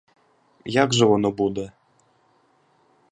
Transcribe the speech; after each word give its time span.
Як 0.79 0.93
же 0.93 1.05
воно 1.05 1.31
буде? 1.31 1.71